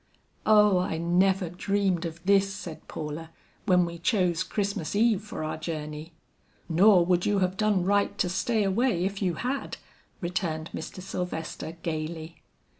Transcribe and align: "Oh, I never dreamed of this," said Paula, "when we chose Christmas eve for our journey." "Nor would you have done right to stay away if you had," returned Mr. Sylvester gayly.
"Oh, 0.47 0.79
I 0.79 0.97
never 0.97 1.47
dreamed 1.47 2.05
of 2.05 2.25
this," 2.25 2.51
said 2.55 2.87
Paula, 2.87 3.29
"when 3.67 3.85
we 3.85 3.99
chose 3.99 4.41
Christmas 4.41 4.95
eve 4.95 5.21
for 5.21 5.43
our 5.43 5.57
journey." 5.57 6.13
"Nor 6.67 7.05
would 7.05 7.27
you 7.27 7.37
have 7.37 7.55
done 7.55 7.83
right 7.85 8.17
to 8.17 8.27
stay 8.27 8.63
away 8.63 9.05
if 9.05 9.21
you 9.21 9.35
had," 9.35 9.77
returned 10.19 10.71
Mr. 10.73 11.03
Sylvester 11.03 11.77
gayly. 11.83 12.41